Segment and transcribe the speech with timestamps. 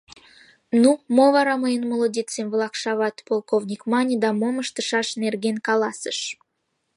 [0.81, 6.19] —Ну, мо вара, мыйын молодецем-влак шават,— полковник мане да мом ыштышаш нерген каласыш.